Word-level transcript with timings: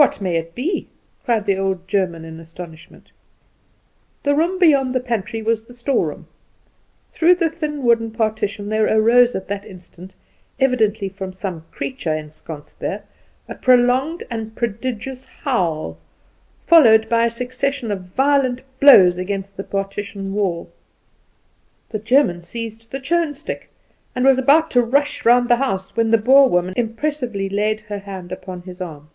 "What 0.00 0.18
may 0.18 0.40
be 0.54 0.68
it?" 0.78 0.86
cried 1.26 1.44
the 1.44 1.58
old 1.58 1.86
German 1.86 2.24
in 2.24 2.40
astonishment. 2.40 3.12
The 4.22 4.34
room 4.34 4.58
beyond 4.58 4.94
the 4.94 5.00
pantry 5.00 5.42
was 5.42 5.66
the 5.66 5.74
storeroom. 5.74 6.26
Through 7.12 7.34
the 7.34 7.50
thin 7.50 7.82
wooden 7.82 8.10
partition 8.10 8.70
there 8.70 8.86
arose 8.86 9.34
at 9.34 9.46
that 9.48 9.66
instant, 9.66 10.14
evidently 10.58 11.10
from 11.10 11.34
some 11.34 11.66
creature 11.70 12.14
ensconced 12.16 12.80
there, 12.80 13.02
a 13.46 13.54
prolonged 13.54 14.24
and 14.30 14.56
prodigious 14.56 15.26
howl, 15.26 15.98
followed 16.66 17.06
by 17.10 17.26
a 17.26 17.30
succession 17.30 17.90
of 17.92 18.04
violent 18.04 18.62
blows 18.80 19.18
against 19.18 19.58
the 19.58 19.64
partition 19.64 20.32
wall. 20.32 20.72
The 21.90 21.98
German 21.98 22.40
seized 22.40 22.90
the 22.90 23.00
churn 23.00 23.34
stick, 23.34 23.68
and 24.16 24.24
was 24.24 24.38
about 24.38 24.70
to 24.70 24.80
rush 24.80 25.26
round 25.26 25.50
the 25.50 25.56
house, 25.56 25.94
when 25.94 26.10
the 26.10 26.16
Boer 26.16 26.48
woman 26.48 26.72
impressively 26.74 27.50
laid 27.50 27.82
her 27.82 27.98
hand 27.98 28.32
upon 28.32 28.62
his 28.62 28.80
arm. 28.80 29.10